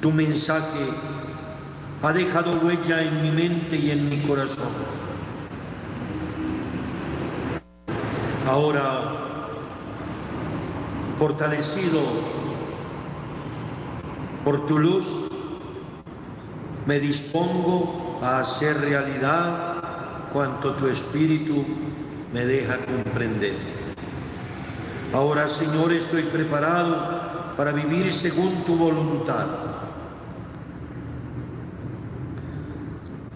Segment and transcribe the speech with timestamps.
[0.00, 0.88] Tu mensaje
[2.02, 4.72] ha dejado huella en mi mente y en mi corazón.
[8.46, 9.02] Ahora,
[11.18, 12.00] fortalecido
[14.42, 15.28] por tu luz,
[16.86, 21.64] me dispongo a hacer realidad cuanto tu espíritu
[22.32, 23.56] me deja comprender.
[25.12, 29.69] Ahora, Señor, estoy preparado para vivir según tu voluntad.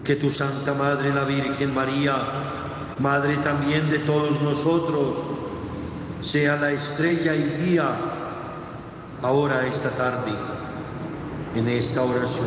[0.05, 2.15] Que tu Santa Madre, la Virgen María,
[2.99, 5.15] Madre también de todos nosotros,
[6.21, 7.89] sea la estrella y guía
[9.23, 10.31] ahora esta tarde
[11.55, 12.45] en esta oración.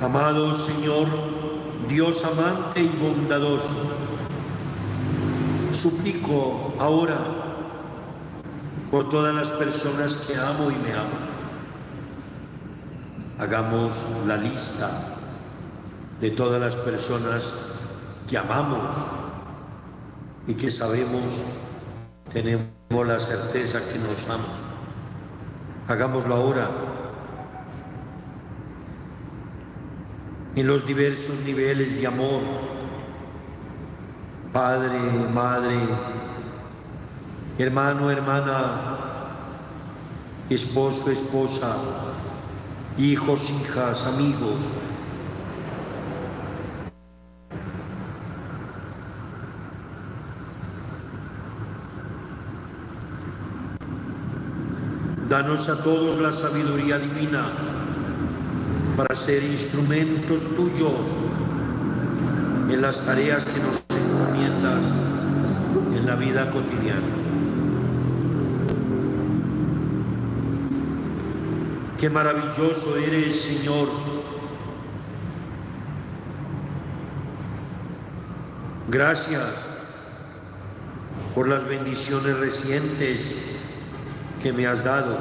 [0.00, 1.08] Amado Señor,
[1.88, 3.74] Dios amante y bondadoso,
[5.72, 7.18] suplico ahora
[8.92, 11.35] por todas las personas que amo y me aman.
[13.46, 14.90] Hagamos la lista
[16.18, 17.54] de todas las personas
[18.26, 18.98] que amamos
[20.48, 21.44] y que sabemos,
[22.32, 24.46] tenemos la certeza que nos aman.
[25.86, 26.68] Hagámoslo ahora
[30.56, 32.42] en los diversos niveles de amor,
[34.52, 34.98] padre,
[35.32, 35.78] madre,
[37.58, 38.96] hermano, hermana,
[40.50, 41.76] esposo, esposa,
[42.98, 44.68] hijos, hijas, amigos.
[55.28, 57.50] Danos a todos la sabiduría divina
[58.96, 60.94] para ser instrumentos tuyos
[62.70, 64.84] en las tareas que nos encomiendas
[65.94, 67.25] en la vida cotidiana.
[71.98, 73.88] Qué maravilloso eres, Señor.
[78.88, 79.42] Gracias
[81.34, 83.34] por las bendiciones recientes
[84.42, 85.18] que me has dado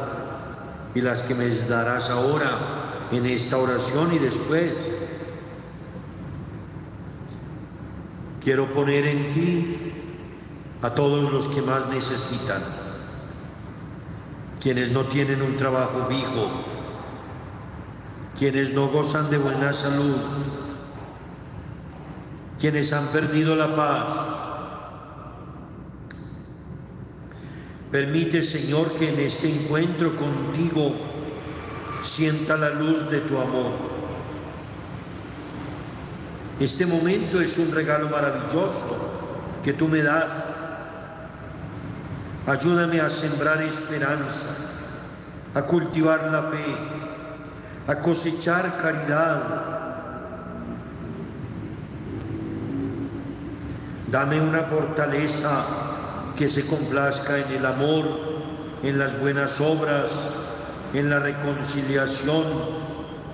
[0.94, 2.50] y las que me darás ahora
[3.12, 4.72] en esta oración y después.
[8.42, 9.94] Quiero poner en ti
[10.82, 12.62] a todos los que más necesitan,
[14.62, 16.75] quienes no tienen un trabajo fijo,
[18.38, 20.18] quienes no gozan de buena salud,
[22.60, 24.06] quienes han perdido la paz.
[27.92, 30.94] Permite, Señor, que en este encuentro contigo
[32.02, 33.96] sienta la luz de tu amor.
[36.60, 39.16] Este momento es un regalo maravilloso
[39.64, 40.32] que tú me das.
[42.46, 44.50] Ayúdame a sembrar esperanza,
[45.54, 47.05] a cultivar la fe,
[47.88, 49.64] a cosechar caridad.
[54.10, 55.66] Dame una fortaleza
[56.36, 58.06] que se complazca en el amor,
[58.82, 60.12] en las buenas obras,
[60.94, 62.44] en la reconciliación,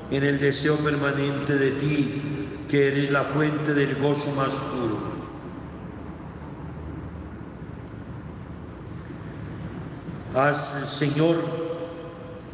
[0.09, 5.11] en el deseo permanente de ti, que eres la fuente del gozo más puro.
[10.33, 11.70] Haz, Señor,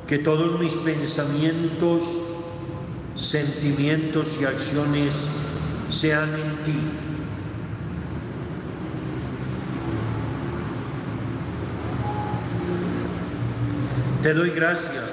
[0.08, 2.04] que todos mis pensamientos,
[3.16, 5.16] sentimientos y acciones
[5.90, 6.80] sean en ti
[14.28, 15.06] Te doy gracias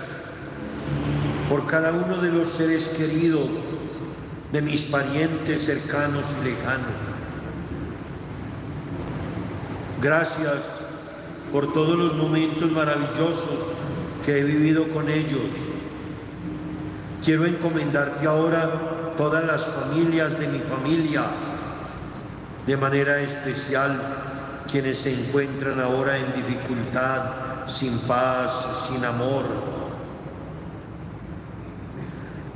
[1.48, 3.48] por cada uno de los seres queridos,
[4.50, 6.90] de mis parientes cercanos y lejanos.
[10.00, 10.78] Gracias
[11.52, 13.83] por todos los momentos maravillosos
[14.24, 15.50] que he vivido con ellos.
[17.22, 21.22] Quiero encomendarte ahora todas las familias de mi familia,
[22.66, 24.00] de manera especial
[24.70, 29.44] quienes se encuentran ahora en dificultad sin paz, sin amor.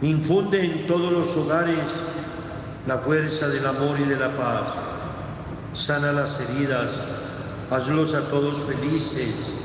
[0.03, 1.85] Infunde en todos los hogares
[2.87, 4.63] la fuerza del amor y de la paz.
[5.73, 6.91] Sana las heridas,
[7.71, 9.58] hazlos a todos felices.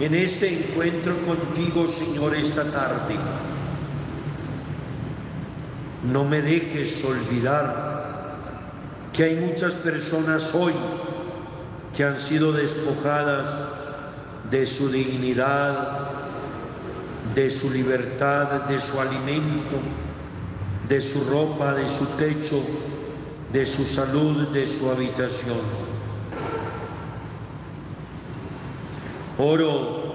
[0.00, 3.14] En este encuentro contigo, Señor, esta tarde,
[6.02, 8.38] no me dejes olvidar
[9.12, 10.72] que hay muchas personas hoy
[11.96, 13.48] que han sido despojadas
[14.50, 16.10] de su dignidad,
[17.34, 19.78] de su libertad, de su alimento,
[20.88, 22.60] de su ropa, de su techo,
[23.52, 25.93] de su salud, de su habitación.
[29.38, 30.14] Oro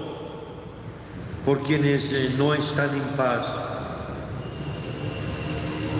[1.44, 3.46] por quienes eh, no están en paz.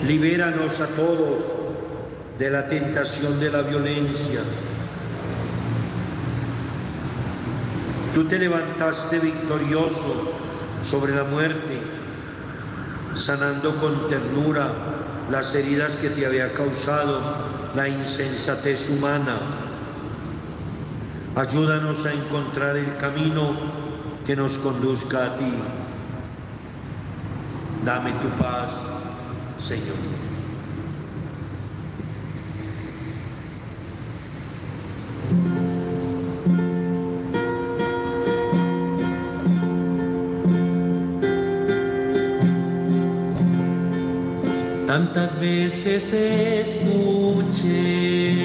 [0.07, 1.43] Libéranos a todos
[2.39, 4.41] de la tentación de la violencia.
[8.15, 10.33] Tú te levantaste victorioso
[10.83, 11.79] sobre la muerte,
[13.15, 14.73] sanando con ternura
[15.31, 17.21] las heridas que te había causado
[17.75, 19.70] la insensatez humana
[21.37, 23.55] Ayúdanos a encontrar el camino
[24.27, 25.53] que nos conduzca a ti.
[27.85, 28.83] Dame tu paz,
[29.57, 29.97] Señor.
[44.87, 46.13] Tantas veces
[46.67, 48.40] escuché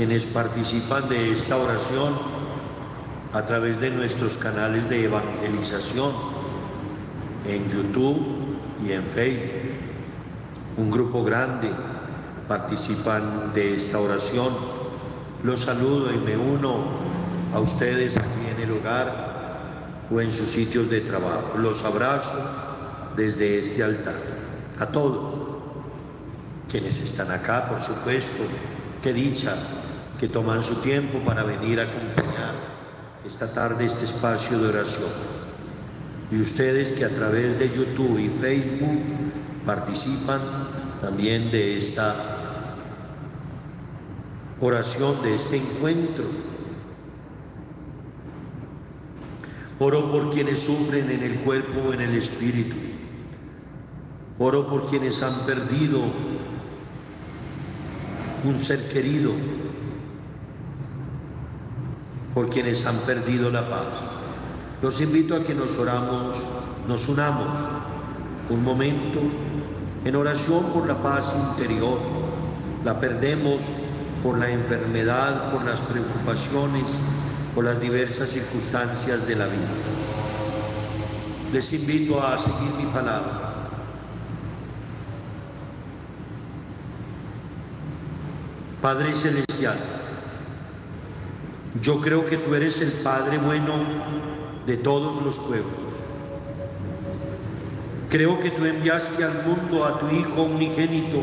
[0.00, 2.14] quienes participan de esta oración
[3.34, 6.14] a través de nuestros canales de evangelización
[7.46, 9.50] en YouTube y en Facebook.
[10.78, 11.68] Un grupo grande
[12.48, 14.56] participan de esta oración.
[15.42, 16.82] Los saludo y me uno
[17.52, 21.58] a ustedes aquí en el hogar o en sus sitios de trabajo.
[21.58, 22.40] Los abrazo
[23.18, 24.22] desde este altar.
[24.78, 25.42] A todos
[26.70, 28.44] quienes están acá, por supuesto,
[29.02, 29.54] qué dicha
[30.20, 32.52] que toman su tiempo para venir a acompañar
[33.24, 35.08] esta tarde este espacio de oración.
[36.30, 39.00] Y ustedes que a través de YouTube y Facebook
[39.64, 40.42] participan
[41.00, 42.76] también de esta
[44.60, 46.26] oración, de este encuentro.
[49.78, 52.76] Oro por quienes sufren en el cuerpo o en el espíritu.
[54.38, 56.02] Oro por quienes han perdido
[58.44, 59.32] un ser querido,
[62.40, 64.00] por quienes han perdido la paz.
[64.80, 66.42] Los invito a que nos oramos,
[66.88, 67.46] nos unamos
[68.48, 69.20] un momento
[70.06, 71.98] en oración por la paz interior.
[72.82, 73.62] La perdemos
[74.22, 76.96] por la enfermedad, por las preocupaciones,
[77.54, 79.68] por las diversas circunstancias de la vida.
[81.52, 83.68] Les invito a seguir mi palabra.
[88.80, 89.99] Padre Celestial,
[91.78, 93.74] yo creo que tú eres el Padre bueno
[94.66, 95.70] de todos los pueblos.
[98.08, 101.22] Creo que tú enviaste al mundo a tu Hijo unigénito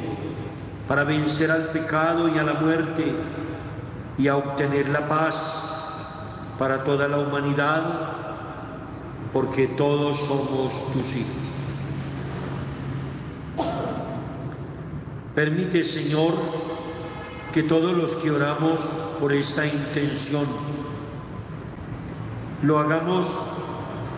[0.87, 3.03] para vencer al pecado y a la muerte
[4.17, 5.63] y a obtener la paz
[6.57, 7.83] para toda la humanidad,
[9.33, 11.47] porque todos somos tus hijos.
[15.35, 16.33] Permite, Señor,
[17.57, 18.81] que todos los que oramos
[19.19, 20.45] por esta intención
[22.61, 23.35] lo hagamos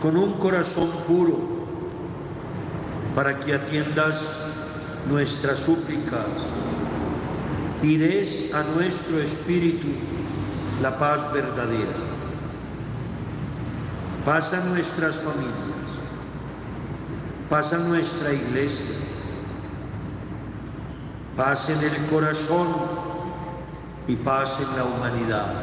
[0.01, 1.39] con un corazón puro
[3.15, 4.33] para que atiendas
[5.07, 6.25] nuestras súplicas
[7.81, 9.87] y des a nuestro espíritu
[10.81, 11.95] la paz verdadera.
[14.25, 15.87] Pasa nuestras familias,
[17.49, 18.97] pasa nuestra iglesia,
[21.37, 23.08] paz en el corazón
[24.09, 25.53] y paz en la humanidad.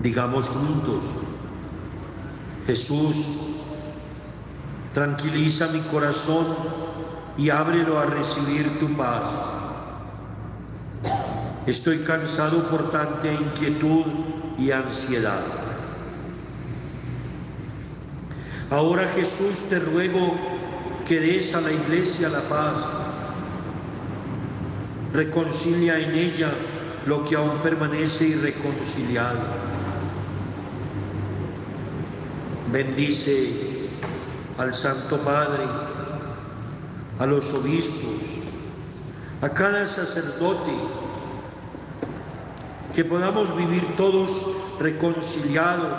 [0.00, 1.04] Digamos juntos,
[2.66, 3.28] Jesús,
[4.92, 6.44] tranquiliza mi corazón
[7.38, 9.30] y ábrelo a recibir tu paz.
[11.66, 14.06] Estoy cansado por tanta inquietud
[14.58, 15.44] y ansiedad.
[18.70, 20.34] Ahora Jesús te ruego
[21.04, 23.01] que des a la iglesia la paz.
[25.12, 26.50] Reconcilia en ella
[27.06, 29.40] lo que aún permanece irreconciliado.
[32.72, 33.90] Bendice
[34.56, 35.64] al Santo Padre,
[37.18, 38.40] a los obispos,
[39.42, 40.72] a cada sacerdote,
[42.94, 44.42] que podamos vivir todos
[44.80, 45.92] reconciliados,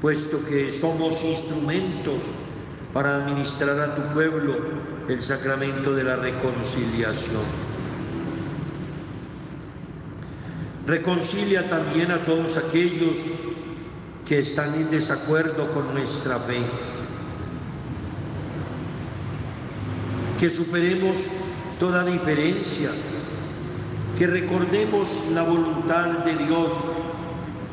[0.00, 2.22] puesto que somos instrumentos
[2.92, 4.56] para administrar a tu pueblo
[5.10, 7.42] el sacramento de la reconciliación.
[10.86, 13.18] Reconcilia también a todos aquellos
[14.24, 16.62] que están en desacuerdo con nuestra fe.
[20.38, 21.26] Que superemos
[21.80, 22.90] toda diferencia,
[24.16, 26.72] que recordemos la voluntad de Dios,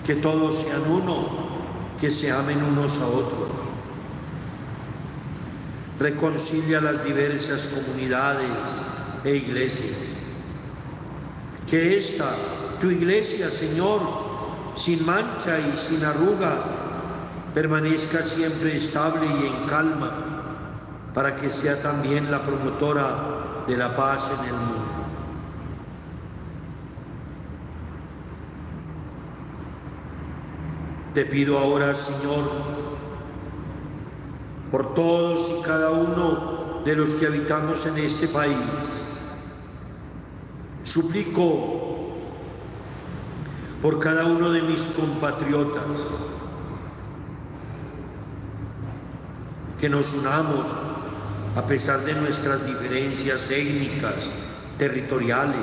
[0.03, 1.27] que todos sean uno,
[1.99, 3.56] que se amen unos a otros.
[5.99, 8.49] Reconcilia las diversas comunidades
[9.23, 9.97] e iglesias.
[11.65, 12.29] Que esta,
[12.79, 14.01] tu iglesia, Señor,
[14.75, 16.63] sin mancha y sin arruga,
[17.53, 24.31] permanezca siempre estable y en calma, para que sea también la promotora de la paz
[24.39, 24.97] en el mundo.
[31.15, 32.43] Te pido ahora, Señor,
[34.71, 38.57] por todos y cada uno de los que habitamos en este país,
[40.83, 41.87] suplico
[43.81, 45.83] por cada uno de mis compatriotas
[49.77, 50.65] que nos unamos
[51.55, 54.29] a pesar de nuestras diferencias étnicas,
[54.77, 55.55] territoriales.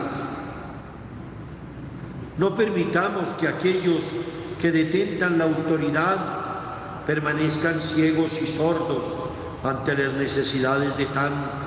[2.37, 4.11] No permitamos que aquellos
[4.61, 6.44] que detentan la autoridad
[7.07, 9.15] permanezcan ciegos y sordos
[9.63, 11.65] ante las necesidades de tantos.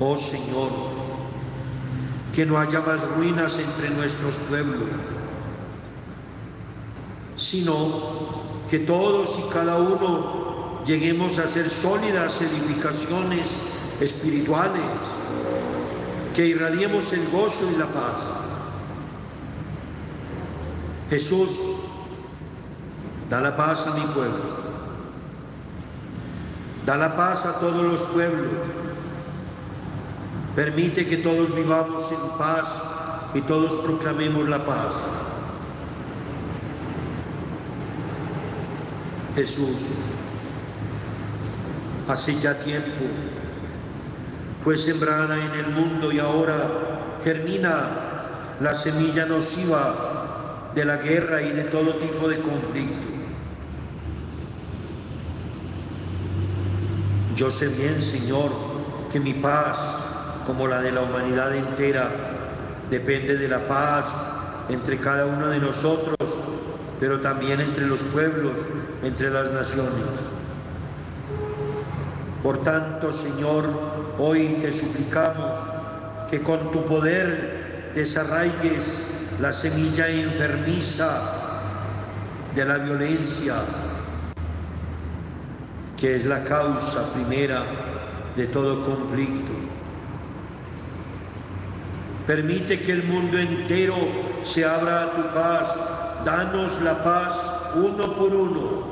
[0.00, 0.70] Oh Señor,
[2.34, 4.88] que no haya más ruinas entre nuestros pueblos,
[7.36, 13.54] sino que todos y cada uno lleguemos a ser sólidas edificaciones
[14.00, 14.82] espirituales,
[16.34, 18.43] que irradiemos el gozo y la paz.
[21.14, 21.60] Jesús,
[23.30, 24.42] da la paz a mi pueblo,
[26.84, 28.50] da la paz a todos los pueblos,
[30.56, 32.64] permite que todos vivamos en paz
[33.32, 34.92] y todos proclamemos la paz.
[39.36, 39.76] Jesús,
[42.08, 43.04] hace ya tiempo
[44.64, 50.13] fue sembrada en el mundo y ahora germina la semilla nociva
[50.74, 53.14] de la guerra y de todo tipo de conflictos.
[57.34, 58.50] Yo sé bien, Señor,
[59.10, 59.78] que mi paz,
[60.44, 62.08] como la de la humanidad entera,
[62.90, 64.06] depende de la paz
[64.68, 66.16] entre cada uno de nosotros,
[67.00, 68.52] pero también entre los pueblos,
[69.02, 70.04] entre las naciones.
[72.42, 73.64] Por tanto, Señor,
[74.18, 75.60] hoy te suplicamos
[76.30, 79.00] que con tu poder desarraigues
[79.44, 81.20] la semilla enfermiza
[82.54, 83.56] de la violencia,
[85.98, 87.62] que es la causa primera
[88.34, 89.52] de todo conflicto.
[92.26, 93.96] Permite que el mundo entero
[94.42, 95.76] se abra a tu paz.
[96.24, 98.82] Danos la paz uno por uno.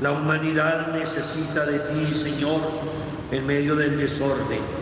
[0.00, 2.60] La humanidad necesita de ti, Señor,
[3.32, 4.77] en medio del desorden.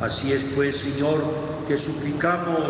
[0.00, 1.24] Así es pues, Señor,
[1.66, 2.68] que suplicamos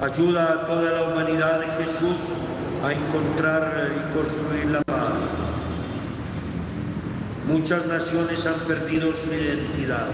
[0.00, 2.30] ayuda a toda la humanidad de Jesús
[2.82, 5.12] a encontrar y construir la paz.
[7.46, 10.08] Muchas naciones han perdido su identidad.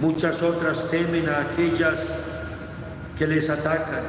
[0.00, 2.00] Muchas otras temen a aquellas
[3.16, 4.02] que les atacan.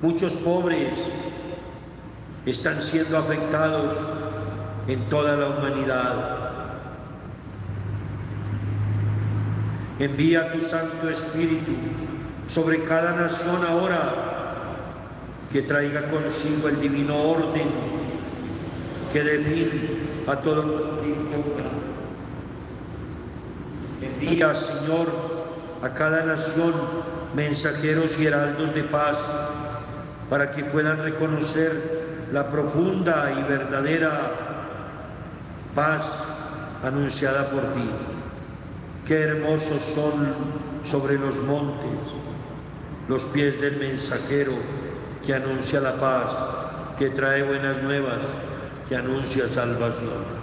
[0.00, 0.88] Muchos pobres
[2.46, 4.21] están siendo afectados
[4.88, 6.50] en toda la humanidad.
[9.98, 11.72] Envía tu Santo Espíritu
[12.46, 14.32] sobre cada nación ahora
[15.52, 17.68] que traiga consigo el divino orden
[19.12, 21.00] que dé fin a todo
[24.00, 25.06] Envía, Señor,
[25.82, 26.72] a cada nación
[27.36, 29.18] mensajeros y heraldos de paz
[30.28, 34.51] para que puedan reconocer la profunda y verdadera
[35.74, 36.18] paz
[36.82, 37.88] anunciada por ti.
[39.04, 40.34] Qué hermosos son
[40.84, 42.14] sobre los montes
[43.08, 44.52] los pies del mensajero
[45.24, 46.30] que anuncia la paz,
[46.98, 48.20] que trae buenas nuevas,
[48.88, 50.41] que anuncia salvación.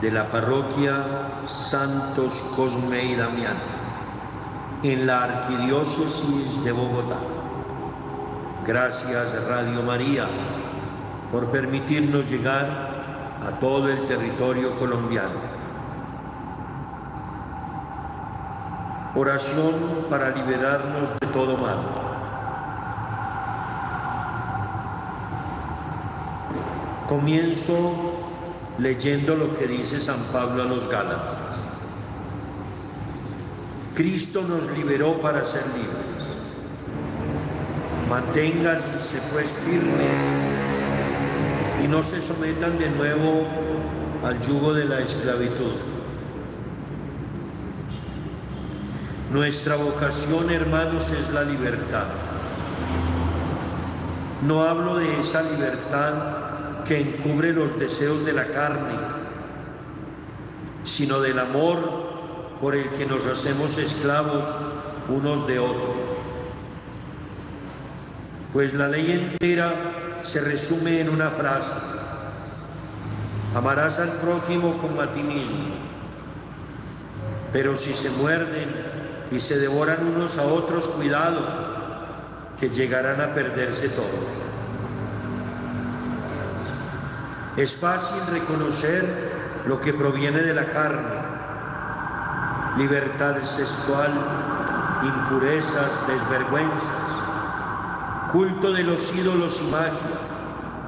[0.00, 1.04] De la parroquia
[1.46, 3.58] Santos Cosme y Damián,
[4.82, 7.18] en la Arquidiócesis de Bogotá.
[8.66, 10.26] Gracias Radio María
[11.30, 15.44] por permitirnos llegar a todo el territorio colombiano.
[19.14, 19.74] Oración
[20.08, 21.76] para liberarnos de todo mal.
[27.06, 28.13] Comienzo
[28.78, 31.58] leyendo lo que dice San Pablo a los Gálatas.
[33.94, 35.94] Cristo nos liberó para ser libres.
[38.08, 40.54] Manténganse pues firmes
[41.82, 43.46] y no se sometan de nuevo
[44.24, 45.74] al yugo de la esclavitud.
[49.30, 52.06] Nuestra vocación, hermanos, es la libertad.
[54.42, 56.43] No hablo de esa libertad
[56.84, 58.94] que encubre los deseos de la carne,
[60.84, 64.44] sino del amor por el que nos hacemos esclavos
[65.08, 65.96] unos de otros.
[68.52, 71.76] Pues la ley entera se resume en una frase.
[73.54, 75.74] Amarás al prójimo como a ti mismo.
[77.52, 78.68] Pero si se muerden
[79.30, 81.40] y se devoran unos a otros, cuidado,
[82.58, 84.43] que llegarán a perderse todos.
[87.56, 91.08] Es fácil reconocer lo que proviene de la carne,
[92.76, 94.10] libertad sexual,
[95.04, 96.90] impurezas, desvergüenzas,
[98.32, 99.94] culto de los ídolos y magia,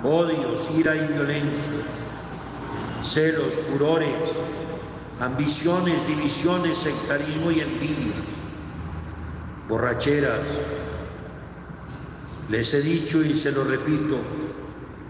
[0.02, 1.86] odios, ira y violencias,
[3.00, 4.18] celos, furores,
[5.20, 8.16] ambiciones, divisiones, sectarismo y envidias,
[9.68, 10.40] borracheras.
[12.48, 14.18] Les he dicho y se lo repito,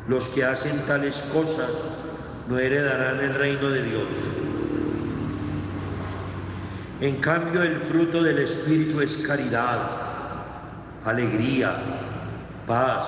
[0.09, 1.71] los que hacen tales cosas
[2.49, 4.09] no heredarán el reino de Dios.
[7.01, 9.79] En cambio, el fruto del Espíritu es caridad,
[11.05, 11.77] alegría,
[12.66, 13.07] paz,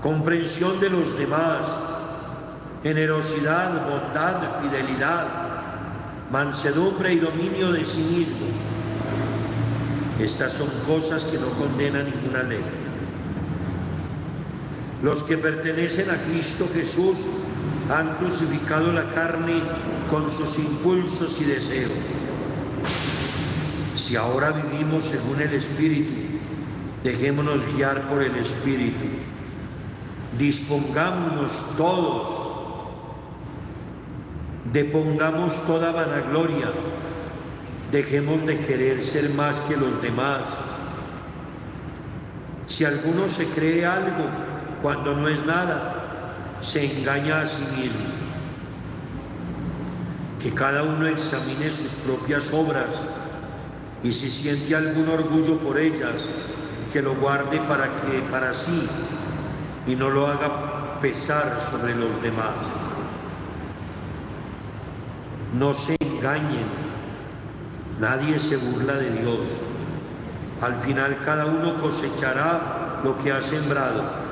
[0.00, 1.66] comprensión de los demás,
[2.82, 5.26] generosidad, bondad, fidelidad,
[6.30, 8.46] mansedumbre y dominio de sí mismo.
[10.18, 12.87] Estas son cosas que no condena ninguna ley.
[15.02, 17.24] Los que pertenecen a Cristo Jesús
[17.88, 19.62] han crucificado la carne
[20.10, 21.92] con sus impulsos y deseos.
[23.94, 26.14] Si ahora vivimos según el Espíritu,
[27.04, 29.06] dejémonos guiar por el Espíritu.
[30.36, 32.48] Dispongámonos todos,
[34.72, 36.72] depongamos toda vanagloria,
[37.90, 40.42] dejemos de querer ser más que los demás.
[42.66, 44.47] Si alguno se cree algo,
[44.82, 48.06] cuando no es nada, se engaña a sí mismo.
[50.40, 52.86] Que cada uno examine sus propias obras
[54.02, 56.22] y si siente algún orgullo por ellas,
[56.92, 58.88] que lo guarde para que para sí
[59.86, 62.54] y no lo haga pesar sobre los demás.
[65.52, 66.66] No se engañen,
[67.98, 69.40] nadie se burla de Dios.
[70.60, 74.27] Al final cada uno cosechará lo que ha sembrado.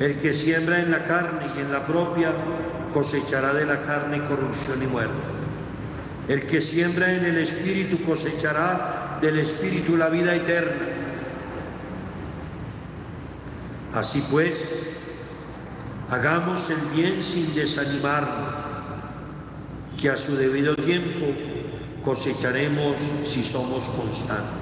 [0.00, 2.32] El que siembra en la carne y en la propia
[2.92, 5.12] cosechará de la carne corrupción y muerte.
[6.28, 10.88] El que siembra en el Espíritu cosechará del Espíritu la vida eterna.
[13.94, 14.80] Así pues,
[16.08, 18.54] hagamos el bien sin desanimarnos,
[20.00, 21.26] que a su debido tiempo
[22.02, 24.61] cosecharemos si somos constantes.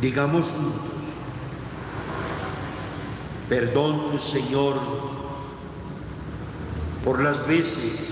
[0.00, 0.98] Digamos juntos,
[3.48, 4.74] Perdón, Señor,
[7.02, 8.08] por las veces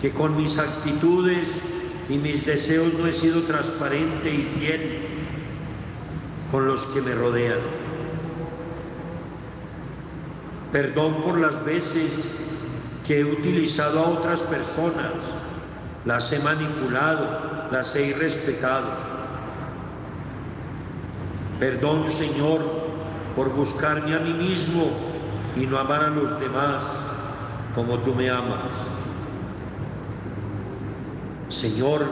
[0.00, 1.60] que con mis actitudes
[2.08, 5.00] y mis deseos no he sido transparente y fiel
[6.52, 7.58] con los que me rodean.
[10.70, 12.24] Perdón por las veces
[13.04, 15.12] que he utilizado a otras personas,
[16.04, 19.13] las he manipulado, las he irrespetado.
[21.64, 22.60] Perdón, Señor,
[23.34, 24.84] por buscarme a mí mismo
[25.56, 26.94] y no amar a los demás
[27.74, 28.68] como tú me amas.
[31.48, 32.06] Señor,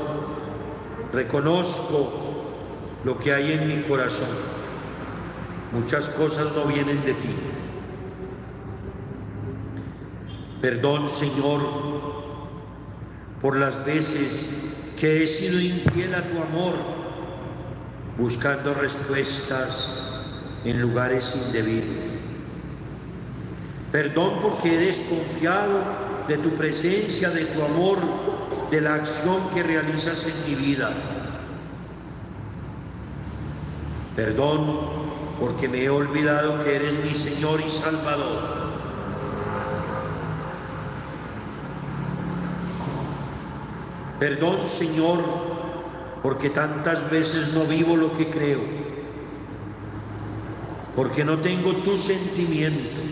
[1.13, 2.47] reconozco
[3.05, 4.31] lo que hay en mi corazón.
[5.73, 7.35] Muchas cosas no vienen de ti.
[10.63, 11.61] Perdón, Señor,
[13.43, 14.49] por las veces
[14.97, 17.02] que he sido infiel a tu amor,
[18.19, 19.95] buscando respuestas
[20.65, 22.13] en lugares indebidos.
[23.91, 25.81] Perdón porque he desconfiado
[26.29, 27.99] de tu presencia, de tu amor,
[28.71, 30.93] de la acción que realizas en mi vida.
[34.17, 35.03] Perdón
[35.41, 38.63] porque me he olvidado que eres mi Señor y Salvador.
[44.21, 45.19] Perdón, Señor,
[46.23, 48.61] porque tantas veces no vivo lo que creo,
[50.95, 53.03] porque no tengo tus sentimientos.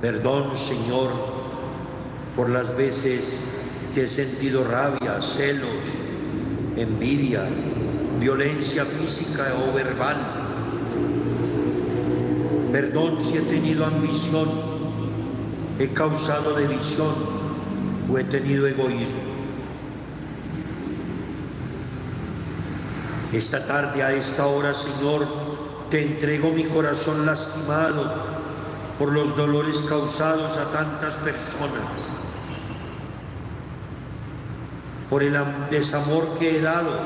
[0.00, 1.10] Perdón, Señor,
[2.34, 3.38] por las veces
[3.94, 5.68] que he sentido rabia, celos,
[6.76, 7.44] envidia,
[8.20, 10.16] violencia física o verbal.
[12.72, 14.48] Perdón si he tenido ambición,
[15.78, 17.14] he causado división
[18.08, 19.25] o he tenido egoísmo.
[23.36, 25.28] Esta tarde, a esta hora, Señor,
[25.90, 28.10] te entrego mi corazón lastimado
[28.98, 31.84] por los dolores causados a tantas personas,
[35.10, 35.36] por el
[35.68, 36.98] desamor que he dado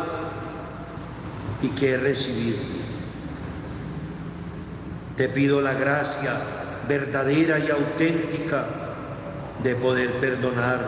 [1.62, 2.58] y que he recibido.
[5.16, 6.40] Te pido la gracia
[6.88, 8.68] verdadera y auténtica
[9.64, 10.78] de poder perdonar,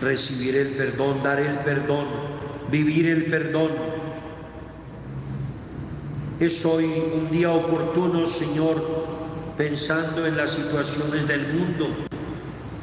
[0.00, 2.06] recibir el perdón, dar el perdón,
[2.70, 3.97] vivir el perdón.
[6.40, 8.82] Es hoy un día oportuno, Señor,
[9.56, 11.88] pensando en las situaciones del mundo,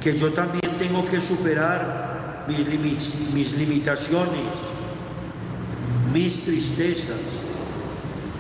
[0.02, 4.46] que yo también tengo que superar mis, limitaciones,
[6.14, 7.20] mis tristezas,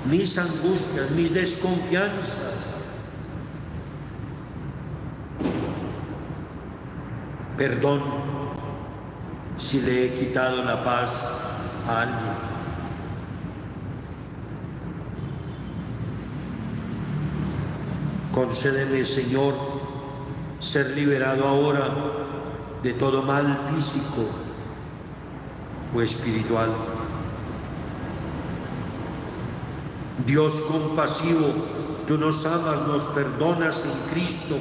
[0.10, 2.65] mis angustias, mis desconfianzas
[7.58, 8.01] Perdón
[9.56, 11.23] si le he quitado la paz
[11.88, 12.35] a alguien.
[18.36, 19.54] Concédeme, Señor,
[20.60, 21.88] ser liberado ahora
[22.84, 24.28] de todo mal físico
[25.95, 26.67] o espiritual.
[30.26, 31.48] Dios compasivo,
[32.08, 34.58] tú nos amas, nos perdonas en Cristo.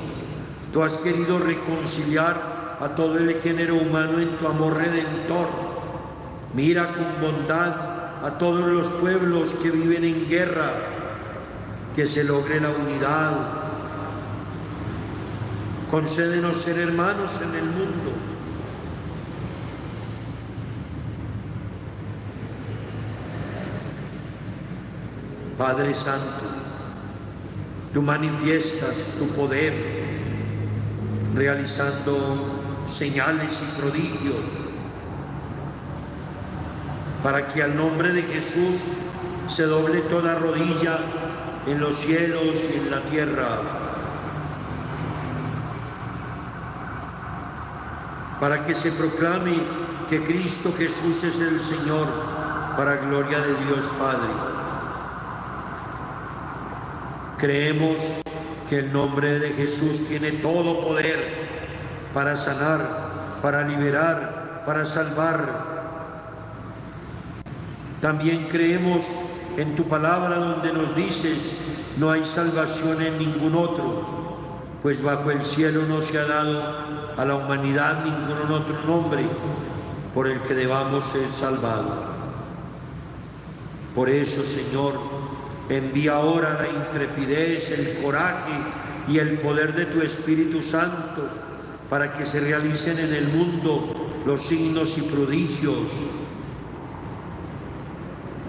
[0.73, 5.49] Tú has querido reconciliar a todo el género humano en tu amor redentor.
[6.55, 7.75] Mira con bondad
[8.23, 10.71] a todos los pueblos que viven en guerra,
[11.93, 13.63] que se logre la unidad.
[15.94, 18.11] Concédenos ser hermanos en el mundo.
[25.57, 26.46] Padre Santo,
[27.92, 29.72] tú manifiestas tu poder
[31.33, 34.44] realizando señales y prodigios,
[37.22, 38.83] para que al nombre de Jesús
[39.46, 40.98] se doble toda rodilla
[41.68, 43.84] en los cielos y en la tierra,
[48.40, 49.55] para que se proclame
[50.09, 52.09] que Cristo Jesús es el Señor,
[52.77, 54.31] para gloria de Dios Padre.
[57.38, 58.03] Creemos
[58.68, 61.44] que el nombre de Jesús tiene todo poder
[62.12, 65.75] para sanar, para liberar, para salvar.
[68.01, 69.09] También creemos
[69.57, 71.55] en tu palabra donde nos dices,
[71.97, 74.24] no hay salvación en ningún otro,
[74.85, 76.62] pues bajo el cielo no se ha dado
[77.16, 79.25] a la humanidad ningún otro nombre
[80.12, 82.05] por el que debamos ser salvados.
[83.94, 85.01] Por eso, Señor,
[85.70, 88.53] envía ahora la intrepidez, el coraje
[89.09, 91.31] y el poder de tu Espíritu Santo
[91.88, 95.88] para que se realicen en el mundo los signos y prodigios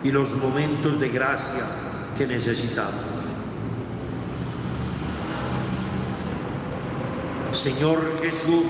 [0.04, 1.66] y los momentos de gracia
[2.18, 3.15] que necesitamos.
[7.56, 8.66] Señor Jesús,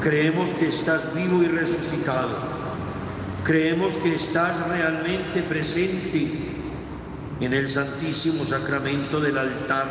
[0.00, 2.28] creemos que estás vivo y resucitado.
[3.44, 6.50] Creemos que estás realmente presente
[7.40, 9.86] en el Santísimo Sacramento del altar,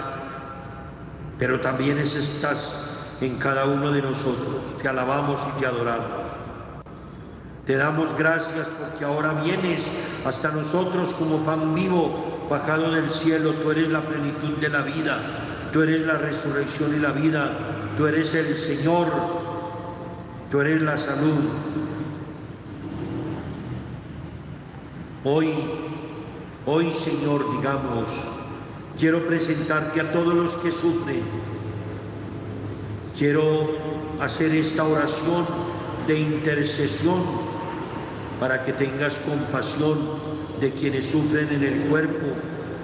[1.39, 2.75] pero también estás
[3.21, 4.77] en cada uno de nosotros.
[4.81, 6.23] Te alabamos y te adoramos.
[7.65, 9.89] Te damos gracias porque ahora vienes
[10.25, 13.51] hasta nosotros como pan vivo bajado del cielo.
[13.53, 15.69] Tú eres la plenitud de la vida.
[15.71, 17.51] Tú eres la resurrección y la vida.
[17.97, 19.07] Tú eres el Señor.
[20.49, 21.49] Tú eres la salud.
[25.23, 25.53] Hoy,
[26.65, 28.11] hoy Señor, digamos,
[28.99, 31.21] quiero presentarte a todos los que sufren.
[33.17, 33.69] Quiero
[34.19, 35.45] hacer esta oración
[36.07, 37.21] de intercesión
[38.39, 39.97] para que tengas compasión
[40.59, 42.27] de quienes sufren en el cuerpo,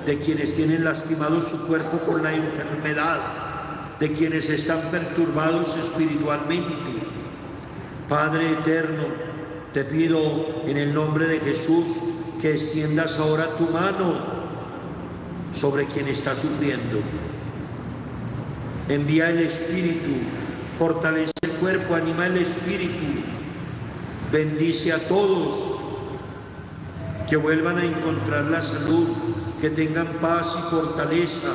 [0.05, 3.48] de quienes tienen lastimado su cuerpo por la enfermedad,
[3.99, 6.91] de quienes están perturbados espiritualmente.
[8.07, 9.03] Padre eterno,
[9.73, 11.97] te pido en el nombre de Jesús
[12.41, 14.39] que extiendas ahora tu mano
[15.51, 16.99] sobre quien está sufriendo.
[18.88, 20.12] Envía el Espíritu,
[20.79, 23.29] fortalece el cuerpo, anima el Espíritu
[24.31, 25.79] Bendice a todos
[27.27, 29.07] que vuelvan a encontrar la salud,
[29.59, 31.47] que tengan paz y fortaleza,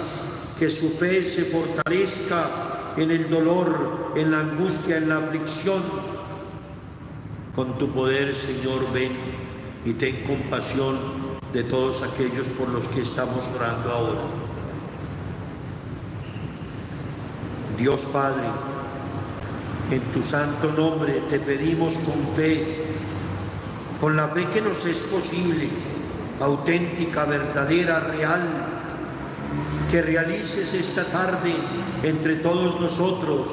[0.59, 5.83] que su fe se fortalezca en el dolor, en la angustia, en la aflicción.
[7.55, 9.13] Con tu poder, Señor, ven
[9.85, 10.99] y ten compasión
[11.53, 14.21] de todos aquellos por los que estamos orando ahora.
[17.77, 18.47] Dios Padre,
[19.91, 22.85] en tu santo nombre te pedimos con fe,
[24.01, 25.69] con la fe que nos es posible,
[26.41, 28.64] auténtica, verdadera, real,
[29.95, 31.55] que realices esta tarde
[32.03, 33.47] entre todos nosotros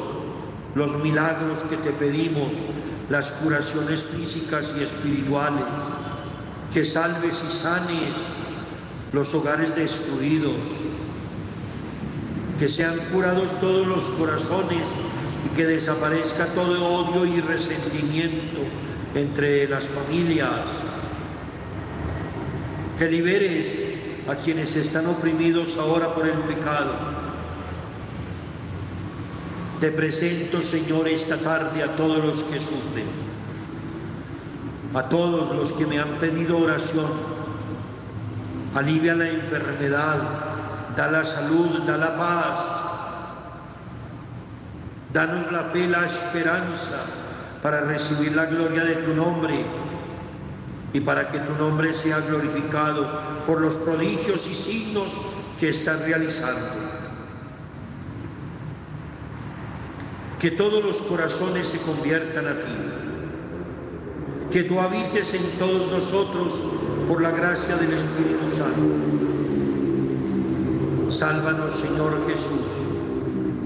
[0.73, 2.53] los milagros que te pedimos,
[3.11, 5.63] las curaciones físicas y espirituales,
[6.73, 8.13] que salves y sanes
[9.11, 10.57] los hogares destruidos,
[12.57, 14.87] que sean curados todos los corazones
[15.45, 18.61] y que desaparezca todo odio y resentimiento
[19.13, 20.65] entre las familias,
[22.97, 23.90] que liberes
[24.27, 26.93] a quienes están oprimidos ahora por el pecado.
[29.79, 33.07] Te presento, Señor, esta tarde a todos los que sufren,
[34.93, 37.11] a todos los que me han pedido oración.
[38.75, 40.17] Alivia la enfermedad,
[40.95, 42.81] da la salud, da la paz
[45.13, 47.03] Danos la fe, la esperanza
[47.61, 49.65] para recibir la gloria de tu nombre
[50.93, 55.19] y para que tu nombre sea glorificado por los prodigios y signos
[55.59, 56.67] que estás realizando.
[60.39, 62.67] Que todos los corazones se conviertan a ti.
[64.49, 66.63] Que tú habites en todos nosotros
[67.07, 68.81] por la gracia del Espíritu Santo.
[71.09, 72.81] Sálvanos, Señor Jesús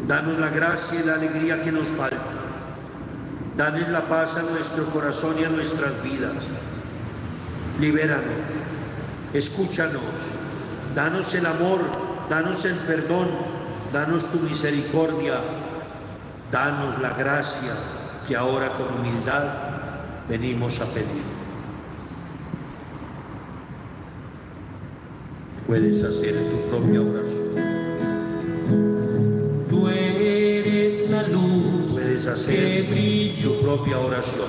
[0.07, 2.19] Danos la gracia y la alegría que nos falta.
[3.57, 6.35] Danos la paz a nuestro corazón y a nuestras vidas.
[7.79, 8.23] Libéranos,
[9.33, 10.01] escúchanos,
[10.93, 11.81] danos el amor,
[12.29, 13.27] danos el perdón,
[13.91, 15.41] danos tu misericordia,
[16.51, 17.73] danos la gracia
[18.27, 19.43] que ahora con humildad
[20.29, 21.23] venimos a pedir.
[25.67, 27.45] Puedes hacer tu propia oración.
[32.15, 32.85] puedes hacer
[33.41, 34.47] tu propia oración.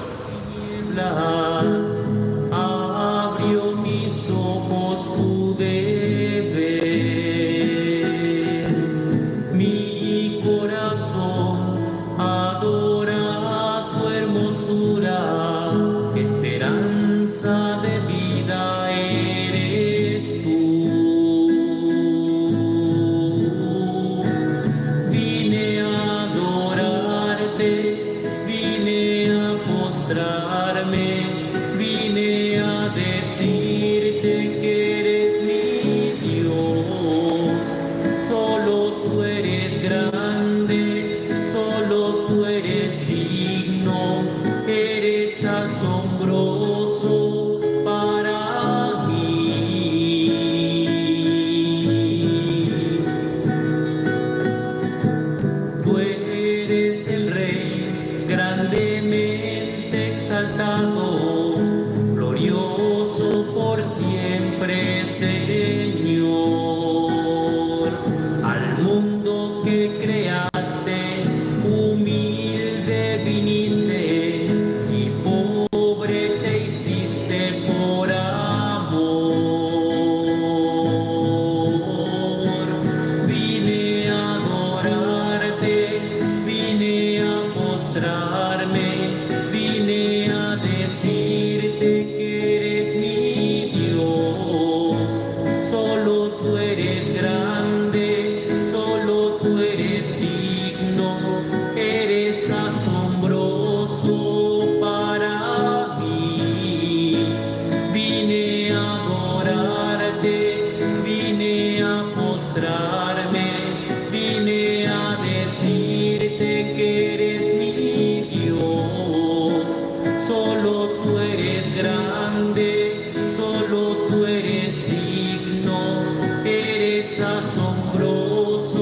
[126.99, 128.79] Es asombroso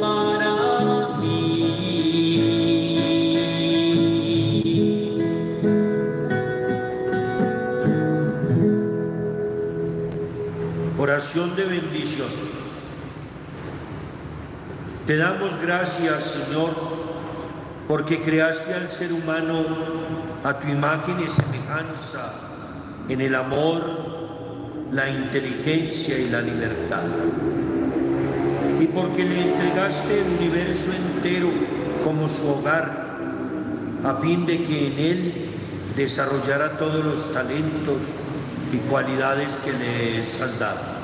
[0.00, 1.86] para mí.
[10.98, 12.28] Oración de bendición.
[15.04, 16.74] Te damos gracias, Señor,
[17.86, 19.64] porque creaste al ser humano
[20.42, 22.32] a tu imagen y semejanza
[23.08, 24.15] en el amor,
[24.92, 27.02] la inteligencia y la libertad.
[28.80, 31.50] Y porque le entregaste el universo entero
[32.04, 33.06] como su hogar,
[34.04, 35.50] a fin de que en él
[35.96, 38.02] desarrollara todos los talentos
[38.72, 40.96] y cualidades que les has dado.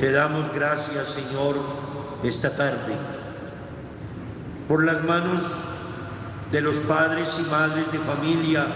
[0.00, 1.56] Te damos gracias, Señor,
[2.22, 2.94] esta tarde,
[4.68, 5.72] por las manos
[6.52, 8.66] de los padres y madres de familia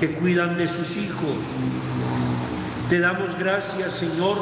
[0.00, 1.36] que cuidan de sus hijos.
[2.88, 4.38] Te damos gracias, Señor,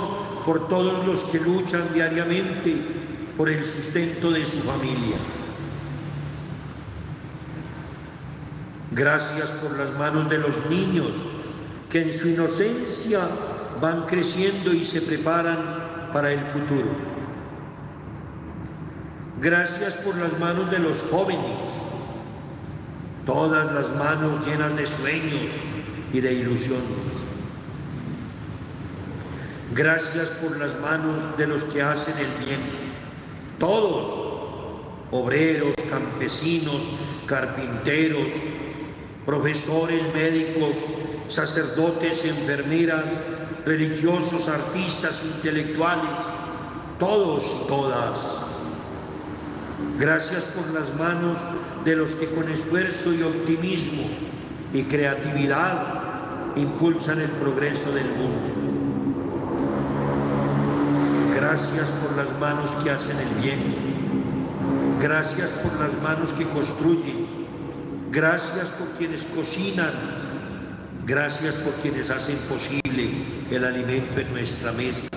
[0.47, 2.81] por todos los que luchan diariamente
[3.37, 5.17] por el sustento de su familia.
[8.93, 11.13] Gracias por las manos de los niños
[11.91, 13.21] que en su inocencia
[13.81, 16.91] van creciendo y se preparan para el futuro.
[19.41, 21.78] Gracias por las manos de los jóvenes,
[23.29, 25.53] todas las manos llenas de sueños
[26.15, 27.27] y de ilusiones.
[29.75, 32.61] Gracias por las manos de los que hacen el bien,
[33.59, 36.91] todos, obreros, campesinos,
[37.27, 38.33] carpinteros,
[39.27, 40.79] profesores, médicos,
[41.29, 43.05] sacerdotes, enfermeras,
[43.67, 46.09] religiosos, artistas, intelectuales,
[46.99, 48.48] todos y todas.
[49.99, 51.41] Gracias por las manos
[51.85, 54.05] de los que con esfuerzo y optimismo
[54.73, 58.55] y creatividad impulsan el progreso del mundo.
[61.35, 63.59] Gracias por las manos que hacen el bien.
[65.01, 67.27] Gracias por las manos que construyen.
[68.13, 69.91] Gracias por quienes cocinan.
[71.07, 73.11] Gracias por quienes hacen posible
[73.51, 75.09] el alimento en nuestra mesa,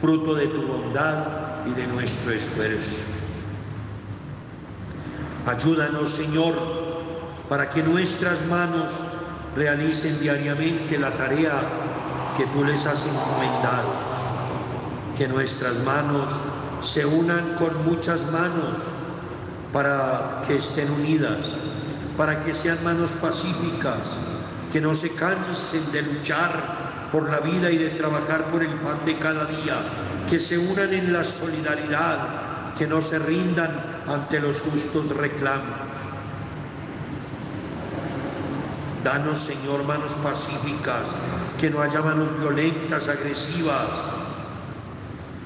[0.00, 3.17] fruto de tu bondad y de nuestro esfuerzo.
[5.48, 6.54] Ayúdanos, Señor,
[7.48, 8.92] para que nuestras manos
[9.56, 11.62] realicen diariamente la tarea
[12.36, 13.88] que tú les has encomendado.
[15.16, 16.30] Que nuestras manos
[16.82, 18.76] se unan con muchas manos
[19.72, 21.38] para que estén unidas,
[22.18, 24.00] para que sean manos pacíficas,
[24.70, 28.98] que no se cansen de luchar por la vida y de trabajar por el pan
[29.06, 29.76] de cada día,
[30.28, 35.88] que se unan en la solidaridad, que no se rindan ante los justos reclamos.
[39.04, 41.08] Danos, Señor, manos pacíficas,
[41.56, 43.88] que no haya manos violentas, agresivas.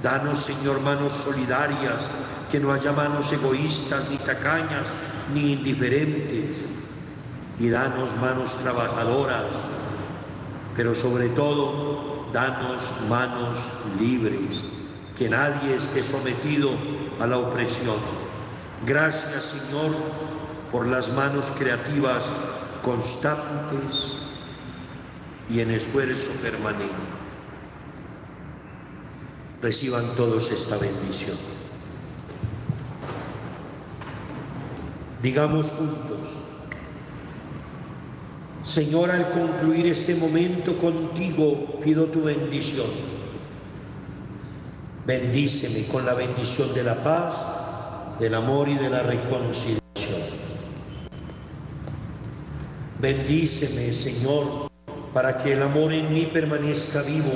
[0.03, 2.09] Danos, Señor, manos solidarias,
[2.51, 4.87] que no haya manos egoístas, ni tacañas,
[5.33, 6.67] ni indiferentes.
[7.59, 9.53] Y danos manos trabajadoras,
[10.75, 13.59] pero sobre todo, danos manos
[14.01, 14.65] libres,
[15.17, 16.71] que nadie esté sometido
[17.21, 18.22] a la opresión.
[18.87, 19.95] Gracias, Señor,
[20.71, 22.25] por las manos creativas
[22.83, 24.13] constantes
[25.49, 26.93] y en esfuerzo permanente.
[29.61, 31.37] Reciban todos esta bendición.
[35.23, 36.43] Digamos juntos,
[38.65, 42.87] Señor, al concluir este momento contigo, pido tu bendición.
[45.07, 47.52] Bendíceme con la bendición de la paz,
[48.23, 49.81] del amor y de la reconciliación.
[53.01, 54.71] Bendíceme, Señor,
[55.13, 57.33] para que el amor en mí permanezca vivo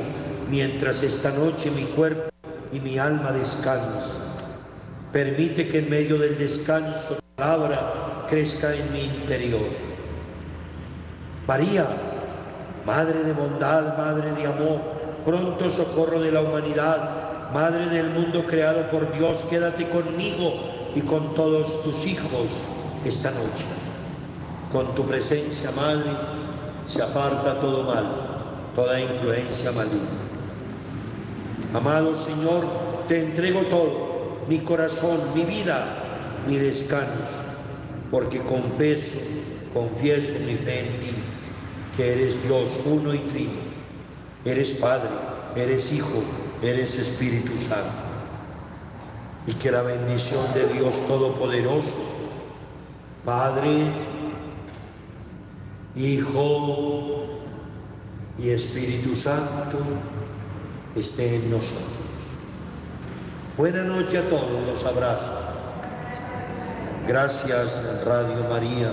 [0.49, 2.28] mientras esta noche mi cuerpo
[2.70, 4.28] y mi alma descansan.
[5.12, 9.68] Permite que en medio del descanso tu palabra crezca en mi interior.
[11.49, 11.84] María,
[12.84, 14.80] Madre de bondad, Madre de amor,
[15.24, 21.35] pronto socorro de la humanidad, Madre del mundo creado por Dios, quédate conmigo y con
[21.35, 22.63] todos tus hijos
[23.05, 23.65] esta noche.
[24.73, 26.11] Con tu presencia, Madre,
[26.87, 30.09] se aparta todo mal, toda influencia maligna.
[31.75, 32.65] Amado Señor,
[33.07, 37.45] te entrego todo, mi corazón, mi vida, mi descanso,
[38.11, 39.19] porque confieso,
[39.75, 41.11] confieso mi fe en ti,
[41.95, 43.67] que eres Dios uno y trino.
[44.47, 45.11] Eres Padre,
[45.57, 46.23] eres Hijo,
[46.63, 48.06] eres Espíritu Santo.
[49.47, 51.95] Y que la bendición de Dios Todopoderoso,
[53.25, 53.93] Padre,
[55.95, 57.27] Hijo
[58.39, 59.79] y Espíritu Santo,
[60.95, 61.87] esté en nosotros.
[63.57, 65.33] Buena noche a todos, los abrazo.
[67.07, 68.93] Gracias Radio María